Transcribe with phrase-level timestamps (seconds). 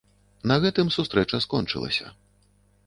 [0.51, 2.07] На гэтым сустрэча скончылася.